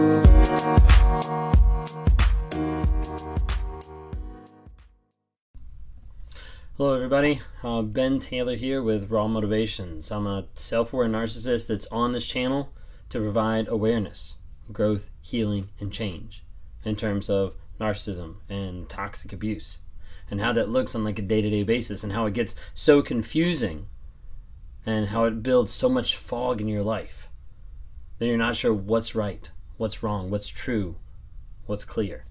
Hello, 0.00 0.22
everybody. 6.94 7.42
Uh, 7.62 7.82
ben 7.82 8.18
Taylor 8.18 8.56
here 8.56 8.82
with 8.82 9.10
Raw 9.10 9.28
Motivations. 9.28 10.10
I'm 10.10 10.26
a 10.26 10.46
self 10.54 10.94
aware 10.94 11.06
narcissist 11.06 11.66
that's 11.66 11.86
on 11.88 12.12
this 12.12 12.26
channel 12.26 12.72
to 13.10 13.20
provide 13.20 13.68
awareness, 13.68 14.36
growth, 14.72 15.10
healing, 15.20 15.68
and 15.78 15.92
change 15.92 16.46
in 16.82 16.96
terms 16.96 17.28
of 17.28 17.56
narcissism 17.78 18.36
and 18.48 18.88
toxic 18.88 19.34
abuse 19.34 19.80
and 20.30 20.40
how 20.40 20.54
that 20.54 20.70
looks 20.70 20.94
on 20.94 21.04
like 21.04 21.18
a 21.18 21.22
day 21.22 21.42
to 21.42 21.50
day 21.50 21.62
basis 21.62 22.02
and 22.02 22.14
how 22.14 22.24
it 22.24 22.32
gets 22.32 22.54
so 22.72 23.02
confusing 23.02 23.86
and 24.86 25.08
how 25.08 25.24
it 25.24 25.42
builds 25.42 25.70
so 25.70 25.90
much 25.90 26.16
fog 26.16 26.62
in 26.62 26.68
your 26.68 26.82
life 26.82 27.28
that 28.18 28.26
you're 28.26 28.38
not 28.38 28.56
sure 28.56 28.72
what's 28.72 29.14
right, 29.14 29.50
what's 29.80 30.02
wrong, 30.02 30.28
what's 30.28 30.48
true, 30.48 30.94
what's 31.64 31.86
clear. 31.86 32.26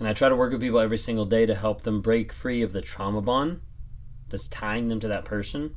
And 0.00 0.08
I 0.08 0.12
try 0.12 0.28
to 0.28 0.34
work 0.34 0.50
with 0.50 0.60
people 0.60 0.80
every 0.80 0.98
single 0.98 1.24
day 1.24 1.46
to 1.46 1.54
help 1.54 1.82
them 1.82 2.02
break 2.02 2.32
free 2.32 2.62
of 2.62 2.72
the 2.72 2.82
trauma 2.82 3.22
bond 3.22 3.60
that's 4.28 4.48
tying 4.48 4.88
them 4.88 4.98
to 4.98 5.06
that 5.06 5.24
person, 5.24 5.76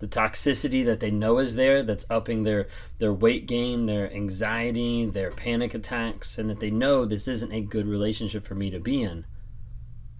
the 0.00 0.06
toxicity 0.06 0.84
that 0.84 1.00
they 1.00 1.10
know 1.10 1.38
is 1.38 1.54
there 1.54 1.82
that's 1.82 2.04
upping 2.10 2.42
their, 2.42 2.68
their 2.98 3.12
weight 3.12 3.46
gain, 3.46 3.86
their 3.86 4.12
anxiety, 4.12 5.06
their 5.06 5.30
panic 5.30 5.72
attacks, 5.72 6.36
and 6.36 6.50
that 6.50 6.60
they 6.60 6.70
know 6.70 7.06
this 7.06 7.26
isn't 7.26 7.52
a 7.52 7.62
good 7.62 7.86
relationship 7.86 8.44
for 8.44 8.54
me 8.54 8.68
to 8.68 8.78
be 8.78 9.02
in. 9.02 9.24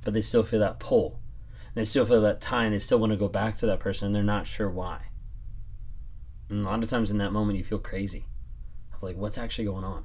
But 0.03 0.15
they 0.15 0.23
still 0.23 0.43
feel 0.43 0.61
that 0.61 0.81
pull. 0.81 1.21
They 1.75 1.85
still 1.85 2.07
feel 2.07 2.23
that 2.23 2.41
tie 2.41 2.65
and 2.65 2.75
they 2.75 2.79
still 2.79 2.99
want 2.99 3.13
to 3.13 3.19
go 3.19 3.29
back 3.29 3.59
to 3.59 3.67
that 3.67 3.81
person 3.81 4.07
and 4.07 4.15
they're 4.15 4.23
not 4.23 4.47
sure 4.47 4.71
why. 4.71 5.09
And 6.49 6.65
a 6.65 6.69
lot 6.71 6.83
of 6.83 6.89
times 6.89 7.11
in 7.11 7.19
that 7.19 7.35
moment 7.35 7.59
you 7.59 7.65
feel 7.65 7.79
crazy. 7.79 8.25
Like, 9.01 9.17
what's 9.17 9.39
actually 9.39 9.67
going 9.67 9.85
on? 9.85 10.05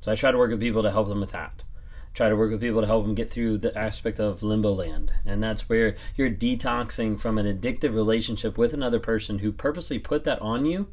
So 0.00 0.12
I 0.12 0.14
try 0.14 0.30
to 0.30 0.38
work 0.38 0.50
with 0.50 0.60
people 0.60 0.82
to 0.82 0.90
help 0.90 1.08
them 1.08 1.20
with 1.20 1.32
that 1.32 1.64
try 2.14 2.28
to 2.28 2.36
work 2.36 2.50
with 2.50 2.60
people 2.60 2.80
to 2.80 2.86
help 2.86 3.04
them 3.04 3.14
get 3.14 3.30
through 3.30 3.58
the 3.58 3.76
aspect 3.76 4.20
of 4.20 4.42
limbo 4.42 4.72
land. 4.72 5.12
And 5.24 5.42
that's 5.42 5.68
where 5.68 5.96
you're 6.16 6.30
detoxing 6.30 7.18
from 7.18 7.38
an 7.38 7.46
addictive 7.46 7.94
relationship 7.94 8.58
with 8.58 8.74
another 8.74 9.00
person 9.00 9.38
who 9.38 9.52
purposely 9.52 9.98
put 9.98 10.24
that 10.24 10.40
on 10.42 10.66
you 10.66 10.88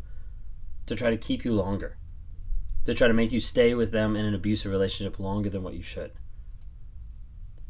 to 0.85 0.95
try 0.95 1.09
to 1.09 1.17
keep 1.17 1.43
you 1.43 1.53
longer, 1.53 1.97
to 2.85 2.93
try 2.93 3.07
to 3.07 3.13
make 3.13 3.31
you 3.31 3.41
stay 3.41 3.73
with 3.73 3.91
them 3.91 4.15
in 4.15 4.25
an 4.25 4.33
abusive 4.33 4.71
relationship 4.71 5.19
longer 5.19 5.49
than 5.49 5.63
what 5.63 5.73
you 5.73 5.83
should. 5.83 6.11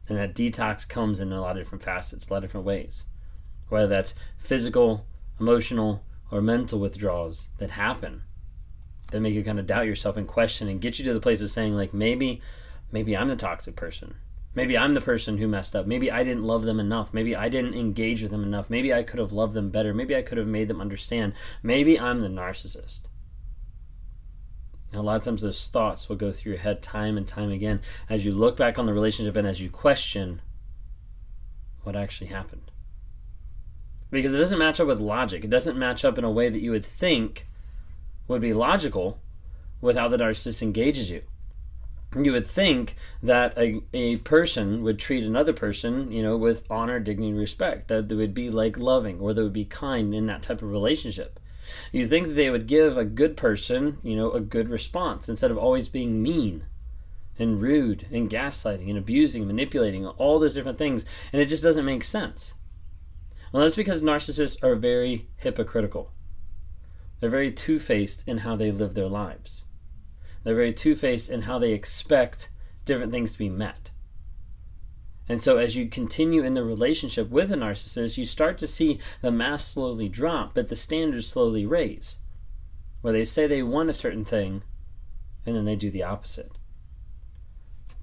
And 0.08 0.18
that 0.18 0.36
detox 0.36 0.88
comes 0.88 1.20
in 1.20 1.32
a 1.32 1.42
lot 1.42 1.58
of 1.58 1.64
different 1.64 1.84
facets, 1.84 2.28
a 2.28 2.34
lot 2.34 2.38
of 2.38 2.44
different 2.44 2.66
ways. 2.66 3.06
Whether 3.70 3.88
that's 3.88 4.16
physical, 4.38 5.06
emotional, 5.40 6.04
or 6.32 6.42
mental 6.42 6.80
withdrawals 6.80 7.50
that 7.58 7.72
happen 7.72 8.23
that 9.12 9.22
make 9.22 9.34
you 9.34 9.44
kind 9.44 9.60
of 9.60 9.68
doubt 9.68 9.86
yourself 9.86 10.18
and 10.18 10.28
question 10.28 10.68
and 10.68 10.82
get 10.82 11.00
you 11.00 11.06
to 11.06 11.14
the 11.14 11.20
place 11.20 11.42
of 11.42 11.52
saying, 11.52 11.74
like, 11.74 11.94
maybe 11.94 12.42
Maybe 12.92 13.16
I'm 13.16 13.28
the 13.28 13.36
toxic 13.36 13.76
person. 13.76 14.16
Maybe 14.56 14.78
I'm 14.78 14.94
the 14.94 15.02
person 15.02 15.38
who 15.38 15.48
messed 15.48 15.76
up. 15.76 15.86
Maybe 15.86 16.12
I 16.12 16.24
didn't 16.24 16.44
love 16.44 16.64
them 16.64 16.80
enough. 16.80 17.14
Maybe 17.14 17.36
I 17.36 17.50
didn't 17.50 17.76
engage 17.76 18.22
with 18.22 18.32
them 18.32 18.44
enough. 18.44 18.70
Maybe 18.70 18.94
I 18.94 19.04
could 19.04 19.20
have 19.20 19.32
loved 19.32 19.54
them 19.54 19.70
better. 19.70 19.94
Maybe 19.94 20.16
I 20.16 20.24
could 20.24 20.40
have 20.40 20.48
made 20.48 20.68
them 20.68 20.82
understand. 20.82 21.34
Maybe 21.62 22.00
I'm 22.00 22.22
the 22.22 22.28
narcissist. 22.28 23.02
And 24.92 25.00
a 25.00 25.04
lot 25.04 25.18
of 25.18 25.23
times 25.23 25.44
those 25.44 25.68
thoughts 25.68 26.10
will 26.10 26.16
go 26.16 26.32
through 26.32 26.54
your 26.54 26.62
head 26.62 26.82
time 26.82 27.16
and 27.16 27.28
time 27.28 27.52
again 27.52 27.82
as 28.10 28.26
you 28.26 28.32
look 28.32 28.58
back 28.58 28.80
on 28.80 28.88
the 28.88 28.94
relationship 28.94 29.36
and 29.36 29.48
as 29.48 29.62
you 29.62 29.70
question 29.70 30.42
what 31.84 31.96
actually 31.96 32.28
happened. 32.28 32.72
Because 34.10 34.34
it 34.34 34.40
doesn't 34.40 34.58
match 34.58 34.80
up 34.80 34.88
with 34.88 35.00
logic. 35.00 35.44
It 35.44 35.52
doesn't 35.52 35.78
match 35.78 36.04
up 36.04 36.18
in 36.18 36.23
a 36.23 36.32
way 36.32 36.50
that 36.50 36.62
you 36.62 36.72
would 36.72 36.86
think 36.86 37.46
would 38.30 38.42
be 38.42 38.54
logical 38.54 39.20
with 39.82 39.98
how 39.98 40.08
the 40.08 40.18
narcissist 40.18 40.62
engages 40.62 41.10
you 41.10 41.24
you 42.16 42.32
would 42.32 42.46
think 42.46 42.96
that 43.22 43.56
a, 43.58 43.82
a 43.94 44.17
person 44.17 44.84
would 44.84 44.98
treat 44.98 45.23
another 45.23 45.54
person, 45.54 46.12
you 46.12 46.23
know, 46.23 46.38
with 46.38 46.66
honor, 46.70 47.00
dignity, 47.00 47.34
respect, 47.34 47.88
that 47.88 48.10
they 48.10 48.16
would 48.16 48.34
be 48.34 48.50
like 48.50 48.78
loving 48.78 49.20
or 49.20 49.34
they 49.34 49.44
would 49.44 49.54
be 49.54 49.66
kind 49.66 50.14
in 50.16 50.26
that 50.26 50.42
type 50.42 50.62
of 50.62 50.72
relationship. 50.72 51.39
You 51.92 52.08
think 52.08 52.28
that 52.28 52.34
they 52.34 52.50
would 52.50 52.66
give 52.66 52.98
a 52.98 53.06
good 53.06 53.38
person, 53.38 54.00
you 54.02 54.16
know, 54.16 54.32
a 54.32 54.39
good 54.39 54.70
response 54.70 55.30
instead 55.30 55.52
of 55.52 55.58
always 55.58 55.88
being 55.88 56.23
mean 56.23 56.66
and 57.38 57.62
rude 57.62 58.08
and 58.12 58.30
gaslighting 58.30 58.89
and 58.89 58.98
abusing, 58.98 59.45
manipulating, 59.45 60.08
all 60.08 60.39
those 60.39 60.56
different 60.56 60.80
things. 60.80 61.06
And 61.32 61.39
it 61.39 61.45
just 61.45 61.64
doesn't 61.64 61.86
make 61.86 62.04
sense. 62.04 62.56
Well, 63.52 63.62
that's 63.62 63.76
because 63.76 64.02
narcissists 64.02 64.64
are 64.64 64.76
very 64.76 65.30
hypocritical. 65.38 66.12
They're 67.20 67.30
very 67.30 67.52
two 67.52 67.80
faced 67.80 68.24
in 68.28 68.40
how 68.40 68.56
they 68.56 68.72
live 68.72 68.94
their 68.94 69.08
lives. 69.08 69.66
They're 70.44 70.56
very 70.56 70.74
two 70.74 70.96
faced 70.96 71.30
in 71.30 71.44
how 71.44 71.60
they 71.60 71.74
expect 71.74 72.50
different 72.86 73.12
things 73.12 73.34
to 73.34 73.38
be 73.38 73.50
met. 73.50 73.92
And 75.28 75.42
so, 75.42 75.58
as 75.58 75.76
you 75.76 75.88
continue 75.88 76.44
in 76.44 76.56
the 76.56 76.64
relationship 76.64 77.30
with 77.30 77.52
a 77.52 77.56
narcissist, 77.56 78.18
you 78.18 78.26
start 78.26 78.58
to 78.58 78.68
see 78.68 79.00
the 79.22 79.32
mask 79.32 79.74
slowly 79.74 80.10
drop, 80.10 80.56
but 80.56 80.70
the 80.70 80.76
standards 80.76 81.28
slowly 81.28 81.68
raise. 81.68 82.18
Where 83.02 83.14
they 83.14 83.24
say 83.24 83.46
they 83.46 83.62
want 83.62 83.92
a 83.92 83.94
certain 83.94 84.26
thing, 84.26 84.64
and 85.46 85.56
then 85.56 85.66
they 85.66 85.76
do 85.76 85.92
the 85.92 86.04
opposite. 86.04 86.52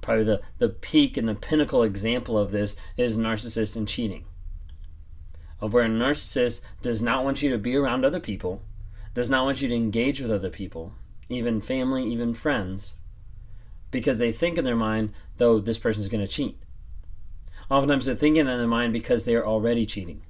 Probably 0.01 0.23
the, 0.23 0.41
the 0.59 0.69
peak 0.69 1.17
and 1.17 1.29
the 1.29 1.35
pinnacle 1.35 1.83
example 1.83 2.39
of 2.39 2.53
this 2.53 2.77
is 2.97 3.19
narcissist 3.19 3.75
and 3.75 3.89
cheating. 3.89 4.25
Of 5.61 5.73
where 5.73 5.85
a 5.85 5.89
narcissist 5.89 6.61
does 6.81 7.03
not 7.03 7.25
want 7.25 7.43
you 7.43 7.51
to 7.51 7.59
be 7.59 7.75
around 7.75 8.05
other 8.05 8.21
people, 8.21 8.63
does 9.17 9.31
not 9.31 9.47
want 9.47 9.63
you 9.63 9.69
to 9.69 9.75
engage 9.75 10.21
with 10.21 10.31
other 10.31 10.51
people, 10.51 10.93
even 11.31 11.59
family, 11.59 12.05
even 12.05 12.35
friends, 12.35 12.97
because 13.91 14.19
they 14.19 14.31
think 14.31 14.59
in 14.59 14.65
their 14.65 14.77
mind, 14.77 15.11
though, 15.39 15.59
this 15.59 15.79
person 15.79 16.03
is 16.03 16.11
going 16.11 16.21
to 16.21 16.31
cheat. 16.31 16.61
Oftentimes 17.71 18.05
they're 18.05 18.15
thinking 18.15 18.41
in 18.41 18.47
their 18.47 18.67
mind 18.67 18.93
because 18.93 19.25
they 19.25 19.35
are 19.35 19.47
already 19.47 19.87
cheating. 19.87 20.21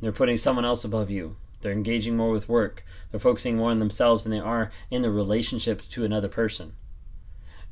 They're 0.00 0.10
putting 0.10 0.36
someone 0.36 0.64
else 0.64 0.84
above 0.84 1.10
you. 1.10 1.36
They're 1.60 1.70
engaging 1.70 2.16
more 2.16 2.32
with 2.32 2.48
work. 2.48 2.84
They're 3.12 3.20
focusing 3.20 3.56
more 3.56 3.70
on 3.70 3.78
themselves 3.78 4.24
than 4.24 4.32
they 4.32 4.40
are 4.40 4.72
in 4.90 5.02
the 5.02 5.10
relationship 5.12 5.88
to 5.90 6.04
another 6.04 6.28
person. 6.28 6.72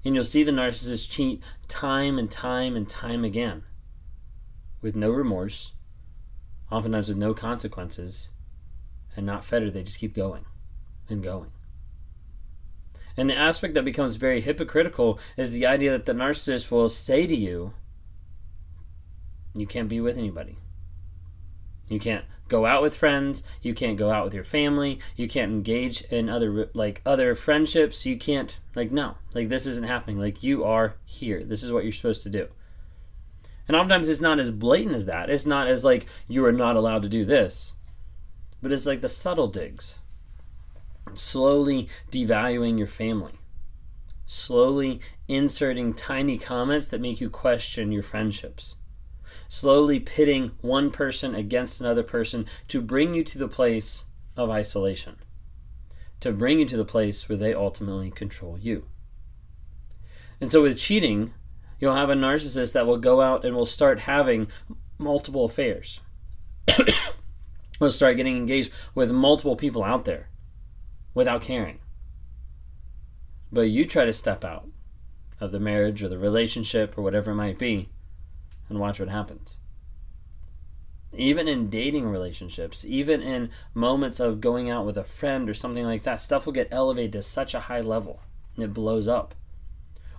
And 0.05 0.15
you'll 0.15 0.23
see 0.23 0.45
the 0.45 0.53
narcissist 0.53 1.11
cheat 1.11 1.43
time 1.67 2.21
and 2.21 2.31
time 2.31 2.77
and 2.77 2.89
time 2.89 3.25
again 3.25 3.65
with 4.81 4.95
no 4.95 5.11
remorse, 5.11 5.73
oftentimes 6.71 7.09
with 7.09 7.19
no 7.19 7.35
consequences, 7.35 8.29
and 9.17 9.27
not 9.27 9.45
fettered. 9.45 9.75
They 9.75 9.83
just 9.83 9.99
keep 9.99 10.15
going 10.15 10.45
and 11.09 11.23
going. 11.23 11.51
And 13.17 13.31
the 13.31 13.37
aspect 13.37 13.75
that 13.75 13.85
becomes 13.85 14.17
very 14.17 14.41
hypocritical 14.41 15.19
is 15.37 15.53
the 15.53 15.67
idea 15.67 15.93
that 15.93 16.07
the 16.07 16.13
narcissist 16.13 16.71
will 16.71 16.89
say 16.89 17.27
to 17.27 17.37
you, 17.37 17.75
you 19.55 19.67
can't 19.67 19.89
be 19.89 20.01
with 20.01 20.19
anybody. 20.19 20.59
You 21.87 22.01
can't 22.01 22.25
go 22.49 22.67
out 22.67 22.83
with 22.83 22.97
friends, 22.97 23.43
you 23.63 23.73
can't 23.73 23.97
go 23.97 24.11
out 24.11 24.25
with 24.25 24.35
your 24.35 24.45
family, 24.45 24.99
you 25.17 25.29
can't 25.29 25.53
engage 25.53 26.03
in 26.03 26.29
other 26.29 26.71
like 26.75 27.03
other 27.07 27.35
friendships, 27.35 28.05
you 28.05 28.17
can't 28.17 28.59
like 28.75 28.91
no. 28.91 29.17
Like 29.33 29.49
this 29.49 29.67
isn't 29.67 29.87
happening. 29.87 30.19
Like 30.19 30.43
you 30.43 30.65
are 30.65 30.97
here. 31.05 31.45
This 31.45 31.63
is 31.63 31.71
what 31.71 31.85
you're 31.85 31.93
supposed 31.93 32.23
to 32.25 32.31
do. 32.31 32.49
And 33.69 33.77
oftentimes 33.77 34.09
it's 34.09 34.21
not 34.21 34.39
as 34.39 34.51
blatant 34.51 34.95
as 34.95 35.07
that. 35.07 35.31
It's 35.31 35.47
not 35.47 35.69
as 35.69 35.85
like 35.85 36.07
you 36.27 36.45
are 36.45 36.53
not 36.53 36.77
allowed 36.77 37.03
to 37.03 37.09
do 37.09 37.25
this. 37.25 37.75
But 38.65 38.73
it's 38.73 38.87
like 38.87 39.03
the 39.03 39.11
subtle 39.11 39.49
digs 39.49 39.99
slowly 41.13 41.87
devaluing 42.11 42.79
your 42.79 42.87
family, 42.87 43.35
slowly 44.25 45.01
inserting 45.29 45.93
tiny 45.93 46.39
comments 46.39 46.89
that 46.89 47.03
make 47.03 47.21
you 47.21 47.29
question 47.29 47.93
your 47.93 48.03
friendships, 48.03 48.77
slowly 49.51 50.01
pitting 50.01 50.53
one 50.63 50.91
person 50.91 51.35
against 51.35 51.79
another 51.79 52.03
person 52.03 52.47
to 52.69 52.81
bring 52.81 53.13
you 53.13 53.23
to 53.25 53.37
the 53.37 53.49
place 53.49 54.05
of 54.34 54.49
isolation, 54.49 55.17
to 56.21 56.33
bring 56.33 56.59
you 56.59 56.65
to 56.65 56.78
the 56.78 56.87
place 56.87 57.28
where 57.28 57.37
they 57.37 57.53
ultimately 57.53 58.10
control 58.10 58.59
you. 58.59 58.87
And 60.41 60.51
so 60.51 60.63
with 60.63 60.78
cheating, 60.78 61.34
you'll 61.78 61.97
have 61.97 62.09
a 62.09 62.15
narcissist 62.15 62.72
that 62.72 62.87
will 62.87 62.97
go 62.97 63.21
out 63.21 63.45
and 63.45 63.55
will 63.55 63.67
start 63.67 64.01
having 64.01 64.49
multiple 64.97 65.45
affairs. 65.45 66.01
will 67.80 67.91
start 67.91 68.16
getting 68.16 68.36
engaged 68.36 68.71
with 68.94 69.10
multiple 69.10 69.56
people 69.56 69.82
out 69.82 70.04
there 70.04 70.28
without 71.15 71.42
caring. 71.42 71.78
But 73.53 73.62
you 73.62 73.86
try 73.86 74.04
to 74.04 74.12
step 74.12 74.44
out 74.44 74.68
of 75.41 75.53
the 75.53 75.60
marriage 75.60 76.03
or 76.03 76.09
the 76.09 76.18
relationship 76.18 76.97
or 76.97 77.03
whatever 77.03 77.32
it 77.32 77.36
might 77.36 77.59
be 77.59 77.88
and 78.68 78.78
watch 78.78 78.98
what 78.98 79.09
happens. 79.09 79.59
Even 81.16 81.47
in 81.47 81.71
dating 81.71 82.09
relationships, 82.09 82.84
even 82.84 83.22
in 83.22 83.50
moments 83.72 84.18
of 84.18 84.41
going 84.41 84.68
out 84.68 84.84
with 84.84 84.97
a 84.97 85.04
friend 85.04 85.48
or 85.48 85.54
something 85.54 85.84
like 85.84 86.03
that, 86.03 86.21
stuff 86.21 86.47
will 86.47 86.53
get 86.53 86.68
elevated 86.72 87.12
to 87.12 87.22
such 87.22 87.54
a 87.54 87.60
high 87.60 87.80
level 87.80 88.21
and 88.56 88.65
it 88.65 88.74
blows 88.74 89.06
up. 89.06 89.34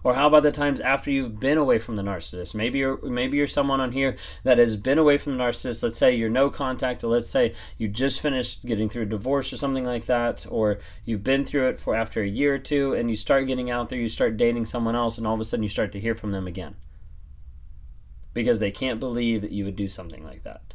Or 0.05 0.13
how 0.13 0.27
about 0.27 0.43
the 0.43 0.51
times 0.51 0.79
after 0.81 1.09
you've 1.09 1.39
been 1.39 1.57
away 1.57 1.79
from 1.79 1.95
the 1.95 2.03
narcissist? 2.03 2.53
Maybe 2.53 2.77
you're 2.77 2.99
maybe 3.01 3.37
you're 3.37 3.47
someone 3.47 3.81
on 3.81 3.91
here 3.91 4.17
that 4.43 4.59
has 4.59 4.77
been 4.77 4.99
away 4.99 5.17
from 5.17 5.35
the 5.35 5.43
narcissist. 5.43 5.81
Let's 5.81 5.97
say 5.97 6.13
you're 6.13 6.29
no 6.29 6.51
contact, 6.51 7.03
or 7.03 7.07
let's 7.07 7.27
say 7.27 7.55
you 7.79 7.87
just 7.87 8.21
finished 8.21 8.63
getting 8.67 8.87
through 8.87 9.01
a 9.01 9.07
divorce 9.07 9.51
or 9.51 9.57
something 9.57 9.83
like 9.83 10.05
that, 10.05 10.45
or 10.47 10.77
you've 11.05 11.23
been 11.23 11.43
through 11.43 11.69
it 11.69 11.79
for 11.79 11.95
after 11.95 12.21
a 12.21 12.27
year 12.27 12.53
or 12.53 12.59
two, 12.59 12.93
and 12.93 13.09
you 13.09 13.15
start 13.15 13.47
getting 13.47 13.71
out 13.71 13.89
there, 13.89 13.97
you 13.97 14.07
start 14.07 14.37
dating 14.37 14.67
someone 14.67 14.95
else, 14.95 15.17
and 15.17 15.25
all 15.25 15.33
of 15.33 15.39
a 15.39 15.43
sudden 15.43 15.63
you 15.63 15.69
start 15.69 15.91
to 15.93 15.99
hear 15.99 16.13
from 16.13 16.33
them 16.33 16.45
again 16.45 16.75
because 18.35 18.59
they 18.59 18.69
can't 18.69 18.99
believe 18.99 19.41
that 19.41 19.53
you 19.53 19.65
would 19.65 19.75
do 19.75 19.89
something 19.89 20.23
like 20.23 20.43
that. 20.43 20.74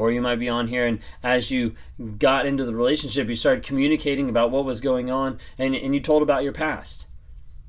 Or 0.00 0.10
you 0.10 0.22
might 0.22 0.36
be 0.36 0.48
on 0.48 0.68
here, 0.68 0.86
and 0.86 0.98
as 1.22 1.50
you 1.50 1.74
got 2.16 2.46
into 2.46 2.64
the 2.64 2.74
relationship, 2.74 3.28
you 3.28 3.34
started 3.34 3.62
communicating 3.62 4.30
about 4.30 4.50
what 4.50 4.64
was 4.64 4.80
going 4.80 5.10
on, 5.10 5.38
and, 5.58 5.74
and 5.74 5.94
you 5.94 6.00
told 6.00 6.22
about 6.22 6.42
your 6.42 6.54
past. 6.54 7.06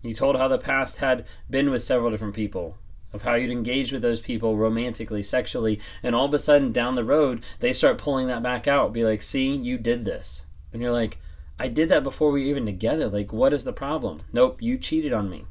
You 0.02 0.14
told 0.14 0.38
how 0.38 0.48
the 0.48 0.58
past 0.58 1.00
had 1.00 1.26
been 1.50 1.70
with 1.70 1.84
several 1.84 2.10
different 2.10 2.34
people, 2.34 2.78
of 3.12 3.24
how 3.24 3.34
you'd 3.34 3.52
engaged 3.52 3.92
with 3.92 4.02
those 4.02 4.22
people 4.22 4.56
romantically, 4.56 5.22
sexually, 5.22 5.82
and 6.02 6.16
all 6.16 6.24
of 6.24 6.34
a 6.34 6.40
sudden 6.40 6.72
down 6.72 6.96
the 6.96 7.04
road, 7.04 7.44
they 7.60 7.74
start 7.74 7.98
pulling 7.98 8.28
that 8.28 8.42
back 8.42 8.66
out. 8.66 8.94
Be 8.94 9.04
like, 9.04 9.22
see, 9.22 9.54
you 9.54 9.78
did 9.78 10.06
this. 10.06 10.44
And 10.72 10.82
you're 10.82 10.94
like, 10.94 11.18
I 11.60 11.68
did 11.68 11.90
that 11.90 12.02
before 12.02 12.32
we 12.32 12.44
were 12.44 12.48
even 12.48 12.66
together. 12.66 13.10
Like, 13.10 13.34
what 13.34 13.52
is 13.52 13.66
the 13.66 13.74
problem? 13.74 14.20
Nope, 14.32 14.62
you 14.62 14.78
cheated 14.78 15.12
on 15.12 15.30
me. 15.30 15.48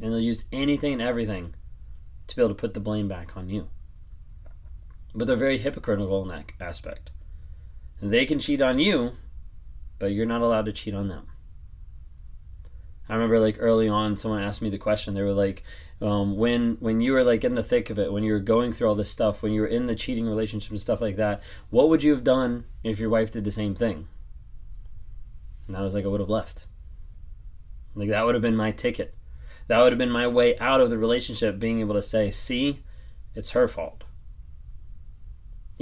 And 0.00 0.10
they'll 0.10 0.20
use 0.20 0.46
anything 0.50 0.94
and 0.94 1.02
everything 1.02 1.54
to 2.28 2.34
be 2.34 2.40
able 2.40 2.48
to 2.48 2.54
put 2.54 2.72
the 2.72 2.80
blame 2.80 3.08
back 3.08 3.36
on 3.36 3.50
you 3.50 3.68
but 5.14 5.26
they're 5.26 5.36
very 5.36 5.58
hypocritical 5.58 6.22
in 6.22 6.28
that 6.28 6.52
aspect. 6.60 7.10
They 8.00 8.26
can 8.26 8.38
cheat 8.38 8.60
on 8.60 8.78
you, 8.78 9.12
but 9.98 10.12
you're 10.12 10.26
not 10.26 10.40
allowed 10.40 10.66
to 10.66 10.72
cheat 10.72 10.94
on 10.94 11.08
them. 11.08 11.28
I 13.08 13.14
remember 13.14 13.38
like 13.38 13.56
early 13.58 13.88
on, 13.88 14.16
someone 14.16 14.42
asked 14.42 14.62
me 14.62 14.70
the 14.70 14.78
question. 14.78 15.14
They 15.14 15.22
were 15.22 15.32
like, 15.32 15.62
um, 16.00 16.36
"When 16.36 16.76
when 16.80 17.00
you 17.00 17.12
were 17.12 17.24
like 17.24 17.44
in 17.44 17.54
the 17.54 17.62
thick 17.62 17.90
of 17.90 17.98
it, 17.98 18.12
when 18.12 18.24
you 18.24 18.32
were 18.32 18.40
going 18.40 18.72
through 18.72 18.88
all 18.88 18.94
this 18.94 19.10
stuff, 19.10 19.42
when 19.42 19.52
you 19.52 19.60
were 19.60 19.66
in 19.66 19.86
the 19.86 19.94
cheating 19.94 20.26
relationship 20.26 20.70
and 20.70 20.80
stuff 20.80 21.00
like 21.00 21.16
that, 21.16 21.42
what 21.70 21.88
would 21.88 22.02
you 22.02 22.12
have 22.12 22.24
done 22.24 22.64
if 22.82 22.98
your 22.98 23.10
wife 23.10 23.30
did 23.30 23.44
the 23.44 23.50
same 23.50 23.74
thing?" 23.74 24.08
And 25.68 25.76
I 25.76 25.82
was 25.82 25.94
like, 25.94 26.04
"I 26.04 26.08
would 26.08 26.20
have 26.20 26.30
left. 26.30 26.66
Like 27.94 28.08
that 28.08 28.24
would 28.24 28.34
have 28.34 28.42
been 28.42 28.56
my 28.56 28.72
ticket. 28.72 29.14
That 29.66 29.80
would 29.80 29.92
have 29.92 29.98
been 29.98 30.10
my 30.10 30.26
way 30.26 30.58
out 30.58 30.80
of 30.80 30.90
the 30.90 30.98
relationship. 30.98 31.58
Being 31.58 31.80
able 31.80 31.94
to 31.94 32.02
say, 32.02 32.30
see, 32.30 32.82
it's 33.34 33.50
her 33.50 33.68
fault." 33.68 34.04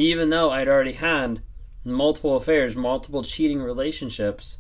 Even 0.02 0.31
though 0.31 0.50
I'd 0.50 0.69
already 0.69 0.93
had 0.93 1.43
multiple 1.85 2.37
affairs, 2.37 2.76
multiple 2.76 3.23
cheating 3.23 3.61
relationships, 3.61 4.58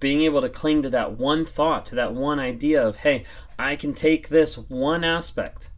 being 0.00 0.22
able 0.22 0.40
to 0.40 0.48
cling 0.48 0.82
to 0.82 0.90
that 0.90 1.18
one 1.18 1.44
thought, 1.44 1.86
to 1.86 1.94
that 1.96 2.14
one 2.14 2.38
idea 2.38 2.86
of, 2.86 2.96
hey, 2.96 3.24
I 3.58 3.76
can 3.76 3.94
take 3.94 4.28
this 4.28 4.56
one 4.56 5.02
aspect, 5.02 5.70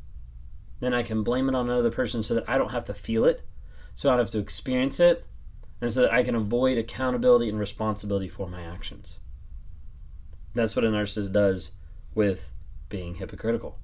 then 0.81 0.93
I 0.93 1.03
can 1.03 1.23
blame 1.23 1.49
it 1.49 1.55
on 1.55 1.69
another 1.69 1.91
person 1.91 2.23
so 2.23 2.35
that 2.35 2.49
I 2.49 2.59
don't 2.59 2.73
have 2.73 2.85
to 2.85 2.95
feel 2.95 3.25
it, 3.25 3.47
so 3.95 4.09
I 4.09 4.13
don't 4.13 4.27
have 4.27 4.31
to 4.31 4.39
experience 4.39 5.01
it, 5.01 5.25
and 5.81 5.91
so 5.91 6.03
that 6.03 6.13
I 6.13 6.23
can 6.23 6.35
avoid 6.35 6.77
accountability 6.77 7.49
and 7.49 7.59
responsibility 7.59 8.29
for 8.29 8.49
my 8.49 8.63
actions. 8.63 9.19
That's 10.55 10.77
what 10.77 10.85
a 10.85 10.89
narcissist 10.89 11.33
does 11.33 11.73
with 12.15 12.53
being 12.89 13.15
hypocritical. 13.15 13.79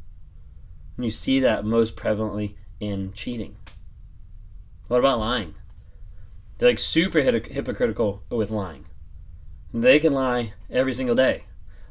And 0.97 1.05
you 1.05 1.11
see 1.11 1.41
that 1.41 1.65
most 1.65 1.97
prevalently 1.97 2.57
in 2.81 3.13
cheating. 3.13 3.57
What 4.89 4.99
about 4.99 5.19
lying? 5.19 5.55
They're 6.59 6.69
like 6.69 6.79
super 6.79 7.21
hypocritical 7.21 8.23
with 8.31 8.51
lying. 8.51 8.87
They 9.75 9.99
can 9.99 10.15
lie 10.15 10.55
every 10.71 10.95
single 10.95 11.17
day. 11.17 11.45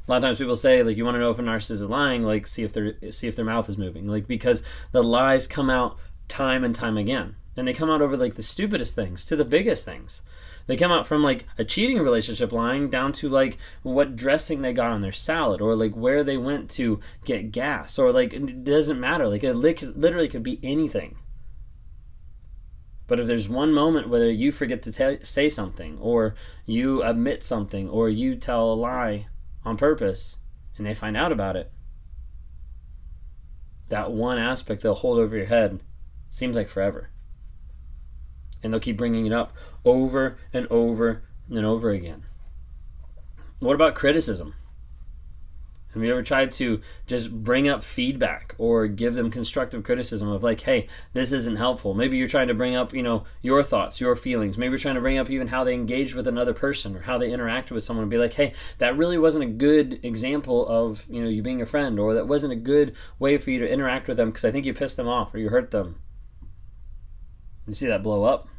A 0.07 0.11
lot 0.11 0.17
of 0.17 0.23
times 0.23 0.37
people 0.37 0.55
say 0.55 0.81
like 0.81 0.97
you 0.97 1.03
want 1.03 1.15
to 1.15 1.19
know 1.19 1.31
if 1.31 1.39
a 1.39 1.43
narcissist 1.43 1.71
is 1.71 1.81
lying, 1.83 2.23
like 2.23 2.47
see 2.47 2.63
if 2.63 2.73
their 2.73 2.95
see 3.11 3.27
if 3.27 3.35
their 3.35 3.45
mouth 3.45 3.67
is 3.69 3.77
moving, 3.77 4.07
like 4.07 4.27
because 4.27 4.63
the 4.91 5.03
lies 5.03 5.45
come 5.45 5.69
out 5.69 5.97
time 6.29 6.63
and 6.63 6.73
time 6.73 6.97
again, 6.97 7.35
and 7.57 7.67
they 7.67 7.73
come 7.73 7.89
out 7.89 8.01
over 8.01 8.15
like 8.15 8.35
the 8.35 8.43
stupidest 8.43 8.95
things 8.95 9.25
to 9.25 9.35
the 9.35 9.45
biggest 9.45 9.83
things. 9.83 10.21
They 10.67 10.77
come 10.77 10.91
out 10.91 11.05
from 11.05 11.21
like 11.21 11.45
a 11.57 11.65
cheating 11.65 11.99
relationship 11.99 12.51
lying 12.51 12.89
down 12.89 13.11
to 13.13 13.29
like 13.29 13.57
what 13.83 14.15
dressing 14.15 14.61
they 14.61 14.73
got 14.73 14.91
on 14.91 15.01
their 15.01 15.11
salad 15.11 15.61
or 15.61 15.75
like 15.75 15.95
where 15.95 16.23
they 16.23 16.37
went 16.37 16.69
to 16.71 16.99
get 17.23 17.51
gas 17.51 17.99
or 17.99 18.11
like 18.11 18.33
it 18.33 18.63
doesn't 18.63 18.99
matter. 18.99 19.27
Like 19.27 19.43
it 19.43 19.55
literally 19.55 20.29
could 20.29 20.43
be 20.43 20.59
anything. 20.63 21.17
But 23.07 23.19
if 23.19 23.27
there's 23.27 23.47
one 23.47 23.71
moment 23.71 24.09
whether 24.09 24.31
you 24.31 24.51
forget 24.51 24.81
to 24.83 24.91
tell, 24.91 25.17
say 25.23 25.49
something, 25.49 25.97
or 25.99 26.35
you 26.65 27.03
admit 27.03 27.43
something, 27.43 27.89
or 27.89 28.09
you 28.09 28.35
tell 28.35 28.71
a 28.71 28.75
lie 28.75 29.27
on 29.63 29.77
purpose, 29.77 30.37
and 30.77 30.85
they 30.85 30.95
find 30.95 31.15
out 31.15 31.31
about 31.31 31.55
it, 31.55 31.71
that 33.89 34.11
one 34.11 34.39
aspect 34.39 34.81
they'll 34.81 34.95
hold 34.95 35.19
over 35.19 35.37
your 35.37 35.45
head 35.45 35.79
seems 36.31 36.55
like 36.55 36.69
forever. 36.69 37.09
And 38.63 38.73
they'll 38.73 38.79
keep 38.79 38.97
bringing 38.97 39.27
it 39.27 39.33
up 39.33 39.55
over 39.83 40.37
and 40.51 40.65
over 40.71 41.23
and 41.49 41.65
over 41.65 41.91
again. 41.91 42.23
What 43.59 43.75
about 43.75 43.93
criticism? 43.93 44.55
Have 45.95 46.03
you 46.03 46.11
ever 46.11 46.23
tried 46.23 46.51
to 46.51 46.81
just 47.07 47.31
bring 47.31 47.69
up 47.69 47.81
feedback 47.81 48.53
or 48.57 48.85
give 48.85 49.15
them 49.15 49.31
constructive 49.31 49.85
criticism 49.85 50.27
of 50.27 50.43
like, 50.43 50.59
hey, 50.59 50.87
this 51.13 51.31
isn't 51.31 51.55
helpful? 51.55 51.93
Maybe 51.93 52.17
you're 52.17 52.27
trying 52.27 52.49
to 52.49 52.53
bring 52.53 52.75
up, 52.75 52.93
you 52.93 53.01
know, 53.01 53.23
your 53.41 53.63
thoughts, 53.63 54.01
your 54.01 54.17
feelings. 54.17 54.57
Maybe 54.57 54.71
you're 54.71 54.79
trying 54.79 54.95
to 54.95 55.01
bring 55.01 55.17
up 55.17 55.29
even 55.29 55.47
how 55.47 55.63
they 55.63 55.73
engaged 55.73 56.13
with 56.13 56.27
another 56.27 56.53
person 56.53 56.97
or 56.97 57.03
how 57.03 57.17
they 57.17 57.29
interacted 57.29 57.71
with 57.71 57.85
someone 57.85 58.03
and 58.03 58.11
be 58.11 58.17
like, 58.17 58.33
hey, 58.33 58.51
that 58.79 58.97
really 58.97 59.17
wasn't 59.17 59.45
a 59.45 59.47
good 59.47 60.03
example 60.03 60.67
of, 60.67 61.05
you 61.09 61.23
know, 61.23 61.29
you 61.29 61.41
being 61.41 61.61
a 61.61 61.65
friend 61.65 61.97
or 61.97 62.13
that 62.13 62.27
wasn't 62.27 62.51
a 62.51 62.57
good 62.57 62.93
way 63.17 63.37
for 63.37 63.51
you 63.51 63.59
to 63.59 63.71
interact 63.71 64.09
with 64.09 64.17
them 64.17 64.31
because 64.31 64.43
I 64.43 64.51
think 64.51 64.65
you 64.65 64.73
pissed 64.73 64.97
them 64.97 65.07
off 65.07 65.33
or 65.33 65.37
you 65.37 65.47
hurt 65.47 65.71
them. 65.71 66.01
You 67.67 67.73
see 67.73 67.87
that 67.87 68.03
blow 68.03 68.25
up. 68.25 68.49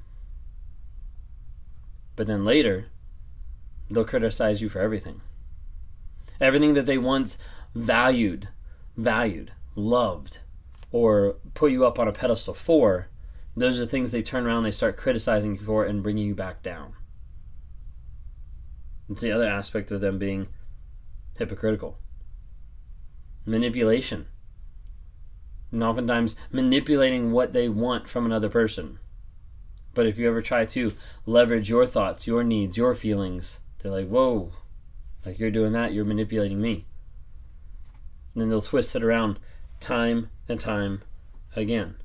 But 2.16 2.26
then 2.28 2.47
later, 2.47 2.87
they'll 3.90 4.07
criticize 4.07 4.62
you 4.62 4.71
for 4.71 4.81
everything 4.81 5.21
everything 6.40 6.75
that 6.75 6.87
they 6.87 6.99
once 6.99 7.38
valued, 7.75 8.49
valued, 8.97 9.52
loved, 9.75 10.38
or 10.93 11.37
put 11.55 11.73
you 11.73 11.85
up 11.85 11.99
on 11.99 12.09
a 12.09 12.12
pedestal 12.12 12.55
for, 12.55 13.09
those 13.57 13.76
are 13.76 13.81
the 13.81 13.87
things 13.87 14.12
they 14.12 14.23
turn 14.23 14.47
around, 14.47 14.64
they 14.64 14.71
start 14.71 14.97
criticizing 14.97 15.55
you 15.55 15.61
for, 15.61 15.85
and 15.85 16.02
bringing 16.02 16.26
you 16.26 16.35
back 16.35 16.62
down. 16.62 16.95
It's 19.09 19.23
the 19.23 19.33
other 19.33 19.47
aspect 19.47 19.90
of 19.90 20.00
them 20.00 20.19
being 20.19 20.49
hypocritical. 21.38 21.99
Manipulation. 23.45 24.26
And 25.71 25.83
oftentimes 25.83 26.37
manipulating 26.50 27.33
what 27.33 27.52
they 27.52 27.69
want 27.69 28.09
from 28.09 28.26
another 28.26 28.49
person. 28.49 28.99
But 29.95 30.07
if 30.07 30.19
you 30.19 30.28
ever 30.28 30.43
try 30.43 30.66
to 30.66 30.93
leverage 31.25 31.71
your 31.71 31.87
thoughts, 31.87 32.26
your 32.26 32.45
needs, 32.45 32.76
your 32.76 32.95
feelings, 32.95 33.61
they're 33.78 33.93
like, 33.93 34.09
whoa, 34.09 34.52
like 35.26 35.38
you're 35.38 35.50
doing 35.50 35.73
that, 35.73 35.92
you're 35.92 36.04
manipulating 36.04 36.61
me. 36.61 36.87
And 38.35 38.42
then 38.42 38.49
they'll 38.49 38.62
twist 38.62 38.95
it 38.95 39.02
around 39.02 39.38
time 39.80 40.30
and 40.49 40.61
time 40.61 41.02
again. 41.54 41.97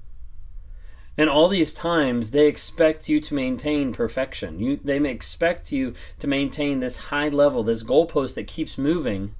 And 1.18 1.30
all 1.30 1.50
these 1.50 1.74
times, 1.74 2.32
they 2.32 2.48
expect 2.48 3.10
you 3.10 3.20
to 3.20 3.34
maintain 3.34 3.94
perfection. 3.94 4.60
You, 4.60 4.80
they 4.84 4.98
expect 5.10 5.72
you 5.72 5.94
to 6.20 6.28
maintain 6.28 6.80
this 6.80 6.98
high 6.98 7.30
level, 7.30 7.64
this 7.64 7.84
goalpost 7.84 8.36
that 8.36 8.48
keeps 8.48 8.78
moving. 8.78 9.36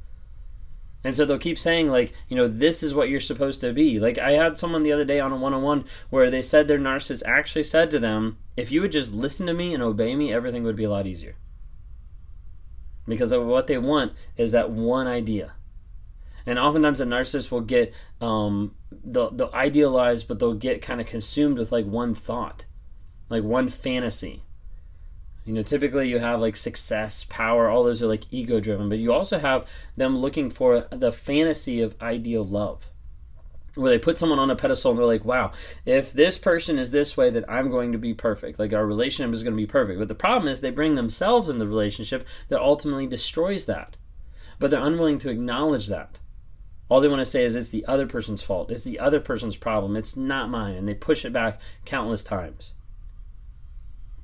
And 1.04 1.16
so 1.16 1.26
they'll 1.26 1.40
keep 1.40 1.58
saying, 1.58 1.90
like, 1.90 2.14
you 2.28 2.36
know, 2.36 2.48
this 2.48 2.84
is 2.84 2.94
what 2.94 3.10
you're 3.10 3.20
supposed 3.20 3.62
to 3.62 3.74
be. 3.74 4.00
Like, 4.00 4.20
I 4.20 4.32
had 4.32 4.60
someone 4.60 4.84
the 4.84 4.92
other 4.92 5.06
day 5.06 5.20
on 5.20 5.32
a 5.32 5.38
one 5.38 5.54
on 5.54 5.64
one 5.64 5.86
where 6.10 6.30
they 6.30 6.42
said 6.42 6.68
their 6.68 6.78
narcissist 6.78 7.24
actually 7.26 7.64
said 7.64 7.90
to 7.92 8.00
them, 8.00 8.38
if 8.56 8.72
you 8.72 8.82
would 8.82 8.92
just 8.92 9.14
listen 9.14 9.48
to 9.48 9.54
me 9.54 9.74
and 9.74 9.82
obey 9.82 10.16
me, 10.16 10.32
everything 10.32 10.64
would 10.64 10.76
be 10.76 10.84
a 10.84 10.90
lot 10.90 11.08
easier. 11.08 11.36
Because 13.08 13.34
what 13.34 13.68
they 13.68 13.78
want 13.78 14.14
is 14.38 14.52
that 14.52 14.72
one 14.72 15.08
idea. 15.08 15.54
And 16.46 16.58
oftentimes 16.58 17.00
a 17.00 17.06
narcissist 17.06 17.52
will 17.52 17.62
get, 17.62 17.94
um, 18.20 18.76
they'll, 18.92 19.32
they'll 19.32 19.52
idealize, 19.54 20.24
but 20.24 20.40
they'll 20.40 20.54
get 20.54 20.82
kind 20.82 21.02
of 21.02 21.08
consumed 21.08 21.58
with 21.58 21.72
like 21.72 21.86
one 21.86 22.16
thought, 22.16 22.66
like 23.30 23.44
one 23.44 23.70
fantasy. 23.70 24.44
You 25.46 25.54
know, 25.54 25.64
typically 25.64 26.10
you 26.10 26.20
have 26.20 26.40
like 26.40 26.56
success, 26.56 27.26
power, 27.28 27.70
all 27.70 27.84
those 27.84 28.02
are 28.02 28.08
like 28.08 28.26
ego 28.32 28.60
driven, 28.60 28.90
but 28.90 29.00
you 29.00 29.12
also 29.12 29.40
have 29.40 29.68
them 29.98 30.18
looking 30.18 30.50
for 30.50 30.88
the 30.92 31.12
fantasy 31.12 31.82
of 31.82 31.96
ideal 32.02 32.46
love. 32.46 32.91
Where 33.76 33.92
they 33.92 34.00
put 34.00 34.18
someone 34.18 34.40
on 34.40 34.52
a 34.52 34.56
pedestal 34.56 34.92
and 34.92 35.00
they're 35.00 35.06
like, 35.06 35.24
wow, 35.24 35.52
if 35.86 36.12
this 36.12 36.38
person 36.38 36.78
is 36.78 36.92
this 36.92 37.16
way, 37.16 37.30
then 37.30 37.46
I'm 37.48 37.72
going 37.72 37.94
to 37.94 37.98
be 37.98 38.14
perfect. 38.14 38.60
Like 38.60 38.74
our 38.74 38.86
relationship 38.86 39.34
is 39.34 39.44
going 39.44 39.54
to 39.54 39.62
be 39.62 39.68
perfect. 39.68 39.98
But 39.98 40.10
the 40.10 40.16
problem 40.16 40.52
is 40.52 40.60
they 40.60 40.72
bring 40.72 40.96
themselves 40.96 41.48
in 41.48 41.58
the 41.58 41.68
relationship 41.68 42.28
that 42.50 42.60
ultimately 42.60 43.08
destroys 43.08 43.66
that. 43.68 43.96
But 44.60 44.72
they're 44.72 44.82
unwilling 44.82 45.20
to 45.20 45.30
acknowledge 45.30 45.88
that. 45.88 46.18
All 46.90 47.00
they 47.00 47.08
want 47.08 47.22
to 47.22 47.26
say 47.26 47.46
is 47.46 47.56
it's 47.56 47.70
the 47.70 47.86
other 47.86 48.06
person's 48.06 48.44
fault. 48.44 48.70
It's 48.70 48.84
the 48.84 49.00
other 49.00 49.22
person's 49.22 49.56
problem. 49.56 49.96
It's 49.96 50.18
not 50.18 50.50
mine. 50.50 50.76
And 50.76 50.86
they 50.86 50.94
push 50.94 51.24
it 51.24 51.32
back 51.32 51.60
countless 51.86 52.24
times. 52.24 52.74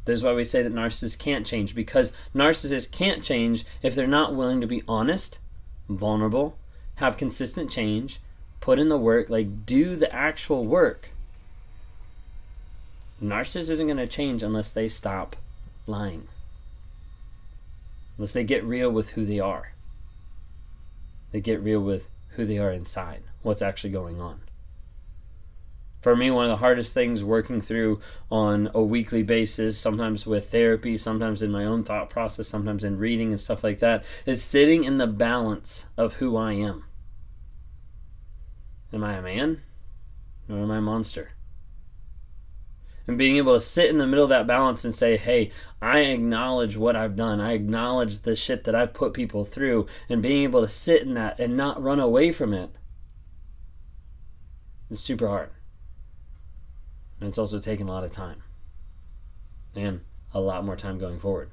This 0.03 0.19
is 0.19 0.23
why 0.23 0.33
we 0.33 0.43
say 0.45 0.63
that 0.63 0.73
narcissists 0.73 1.17
can't 1.17 1.45
change 1.45 1.75
because 1.75 2.13
narcissists 2.35 2.91
can't 2.91 3.23
change 3.23 3.65
if 3.81 3.95
they're 3.95 4.07
not 4.07 4.35
willing 4.35 4.61
to 4.61 4.67
be 4.67 4.83
honest, 4.87 5.39
vulnerable, 5.89 6.57
have 6.95 7.17
consistent 7.17 7.69
change, 7.69 8.19
put 8.61 8.79
in 8.79 8.89
the 8.89 8.97
work, 8.97 9.29
like 9.29 9.65
do 9.65 9.95
the 9.95 10.13
actual 10.13 10.65
work. 10.65 11.09
Narcissist 13.21 13.69
isn't 13.71 13.87
going 13.87 13.97
to 13.97 14.07
change 14.07 14.43
unless 14.43 14.69
they 14.69 14.87
stop 14.87 15.35
lying. 15.87 16.27
Unless 18.17 18.33
they 18.33 18.43
get 18.43 18.63
real 18.63 18.91
with 18.91 19.11
who 19.11 19.25
they 19.25 19.39
are. 19.39 19.73
They 21.31 21.41
get 21.41 21.61
real 21.61 21.81
with 21.81 22.11
who 22.31 22.45
they 22.45 22.57
are 22.57 22.71
inside, 22.71 23.23
what's 23.41 23.61
actually 23.61 23.89
going 23.91 24.21
on 24.21 24.41
for 26.07 26.15
me 26.15 26.31
one 26.31 26.45
of 26.45 26.49
the 26.49 26.57
hardest 26.57 26.93
things 26.93 27.23
working 27.23 27.59
through 27.59 27.99
on 28.31 28.69
a 28.73 28.81
weekly 28.81 29.23
basis 29.23 29.77
sometimes 29.77 30.25
with 30.25 30.49
therapy 30.49 30.97
sometimes 30.97 31.41
in 31.41 31.51
my 31.51 31.65
own 31.65 31.83
thought 31.83 32.09
process 32.09 32.47
sometimes 32.47 32.83
in 32.83 32.97
reading 32.97 33.31
and 33.31 33.41
stuff 33.41 33.63
like 33.63 33.79
that 33.79 34.03
is 34.25 34.41
sitting 34.41 34.83
in 34.83 34.97
the 34.99 35.07
balance 35.07 35.85
of 35.97 36.15
who 36.15 36.37
i 36.37 36.53
am 36.53 36.83
am 38.93 39.03
i 39.03 39.13
a 39.13 39.21
man 39.21 39.61
or 40.49 40.57
am 40.57 40.71
i 40.71 40.77
a 40.77 40.81
monster 40.81 41.31
and 43.07 43.17
being 43.17 43.37
able 43.37 43.53
to 43.53 43.59
sit 43.59 43.89
in 43.89 43.97
the 43.97 44.05
middle 44.05 44.25
of 44.25 44.29
that 44.29 44.45
balance 44.45 44.83
and 44.83 44.93
say, 44.93 45.15
hey, 45.15 45.49
I 45.81 45.99
acknowledge 45.99 46.75
what 46.75 46.97
I've 46.97 47.15
done. 47.15 47.39
I 47.39 47.53
acknowledge 47.53 48.19
the 48.19 48.35
shit 48.35 48.65
that 48.65 48.75
I've 48.75 48.93
put 48.93 49.13
people 49.13 49.45
through, 49.45 49.87
and 50.09 50.21
being 50.21 50.43
able 50.43 50.61
to 50.61 50.67
sit 50.67 51.03
in 51.03 51.13
that 51.13 51.39
and 51.39 51.55
not 51.55 51.81
run 51.81 52.01
away 52.01 52.33
from 52.33 52.53
it 52.53 52.69
is 54.89 54.99
super 54.99 55.27
hard. 55.27 55.51
And 57.19 57.29
it's 57.29 57.37
also 57.37 57.59
taken 57.59 57.87
a 57.87 57.91
lot 57.91 58.03
of 58.03 58.11
time. 58.11 58.43
And 59.73 60.01
a 60.33 60.41
lot 60.41 60.65
more 60.65 60.75
time 60.75 60.99
going 60.99 61.19
forward. 61.19 61.49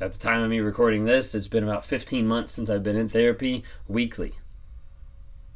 At 0.00 0.12
the 0.12 0.18
time 0.18 0.42
of 0.42 0.50
me 0.50 0.58
recording 0.58 1.04
this, 1.04 1.34
it's 1.34 1.48
been 1.48 1.62
about 1.62 1.84
15 1.84 2.26
months 2.26 2.52
since 2.52 2.68
I've 2.68 2.82
been 2.82 2.96
in 2.96 3.08
therapy 3.08 3.62
weekly. 3.86 4.34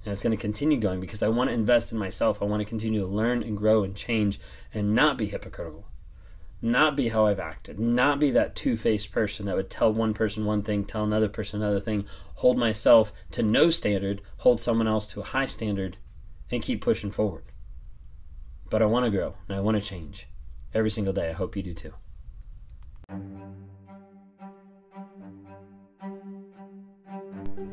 And 0.04 0.12
it's 0.12 0.22
going 0.22 0.36
to 0.36 0.40
continue 0.40 0.78
going 0.78 1.00
because 1.00 1.22
I 1.22 1.28
want 1.28 1.50
to 1.50 1.54
invest 1.54 1.92
in 1.92 1.98
myself. 1.98 2.40
I 2.40 2.46
want 2.46 2.60
to 2.60 2.68
continue 2.68 3.00
to 3.00 3.06
learn 3.06 3.42
and 3.42 3.56
grow 3.56 3.82
and 3.82 3.94
change 3.94 4.40
and 4.72 4.94
not 4.94 5.18
be 5.18 5.26
hypocritical. 5.26 5.86
Not 6.60 6.96
be 6.96 7.08
how 7.08 7.26
I've 7.26 7.38
acted. 7.38 7.78
Not 7.78 8.18
be 8.18 8.30
that 8.32 8.56
two 8.56 8.76
faced 8.76 9.12
person 9.12 9.46
that 9.46 9.56
would 9.56 9.70
tell 9.70 9.92
one 9.92 10.14
person 10.14 10.44
one 10.44 10.62
thing, 10.62 10.84
tell 10.84 11.04
another 11.04 11.28
person 11.28 11.62
another 11.62 11.80
thing, 11.80 12.04
hold 12.34 12.58
myself 12.58 13.12
to 13.32 13.42
no 13.42 13.70
standard, 13.70 14.22
hold 14.38 14.60
someone 14.60 14.88
else 14.88 15.06
to 15.08 15.20
a 15.20 15.24
high 15.24 15.46
standard, 15.46 15.98
and 16.50 16.62
keep 16.62 16.80
pushing 16.80 17.12
forward. 17.12 17.44
But 18.70 18.82
I 18.82 18.86
want 18.86 19.04
to 19.04 19.10
grow 19.10 19.36
and 19.48 19.56
I 19.56 19.60
want 19.60 19.76
to 19.76 19.82
change. 19.82 20.28
Every 20.74 20.90
single 20.90 21.12
day. 21.12 21.30
I 21.30 21.32
hope 21.32 21.56
you 21.56 21.62
do 21.62 21.74
too. 21.74 21.94